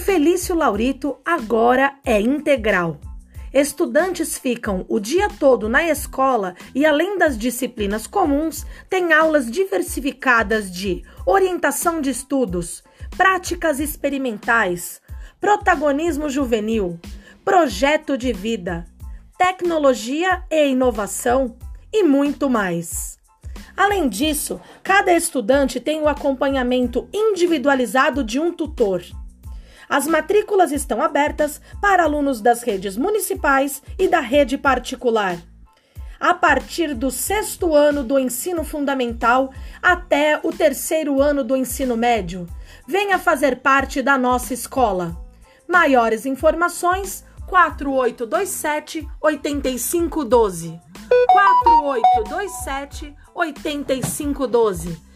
[0.00, 2.98] Felício Laurito agora é integral.
[3.52, 10.72] Estudantes ficam o dia todo na escola e, além das disciplinas comuns, têm aulas diversificadas
[10.72, 12.82] de orientação de estudos,
[13.14, 15.02] práticas experimentais,
[15.38, 16.98] protagonismo juvenil,
[17.44, 18.86] projeto de vida,
[19.36, 21.56] tecnologia e inovação
[21.92, 23.18] e muito mais.
[23.76, 29.02] Além disso, cada estudante tem o acompanhamento individualizado de um tutor.
[29.90, 35.36] As matrículas estão abertas para alunos das redes municipais e da rede particular.
[36.20, 42.46] A partir do sexto ano do ensino fundamental até o terceiro ano do ensino médio,
[42.86, 45.16] venha fazer parte da nossa escola.
[45.66, 50.80] Maiores informações 4827 8512.
[51.32, 55.09] 4827 8512